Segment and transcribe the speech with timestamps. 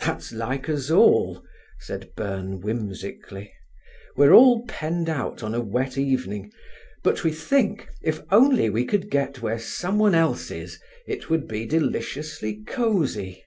[0.00, 1.42] "That's like us all,"
[1.78, 3.54] said Byrne whimsically.
[4.18, 6.52] "We're all penned out on a wet evening,
[7.02, 11.64] but we think, if only we could get where someone else is, it would be
[11.64, 13.46] deliciously cosy."